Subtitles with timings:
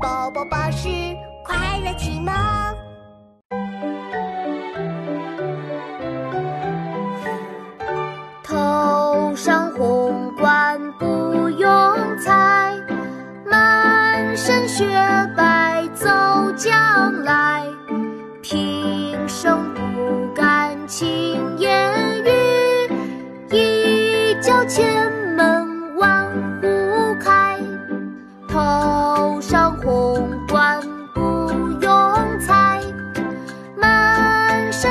[0.00, 0.88] 宝宝巴士
[1.44, 2.32] 快乐启蒙。
[8.44, 11.68] 头上红冠不用
[12.18, 12.74] 裁，
[13.44, 14.86] 满身雪
[15.36, 16.06] 白走
[16.56, 17.64] 将来。
[18.40, 19.80] 平生不
[20.34, 25.07] 敢轻言语，一脚前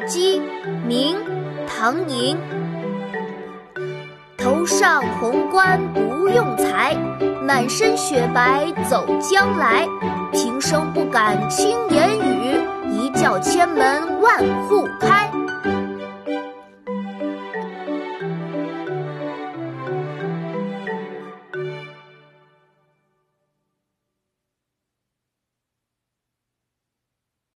[0.00, 0.40] 鸡，
[0.86, 1.16] 鸣，
[1.66, 2.36] 唐寅。
[4.36, 6.94] 头上红冠不用裁，
[7.42, 9.86] 满身雪白走将来。
[10.32, 15.25] 平生不敢轻言语，一叫千门万户开。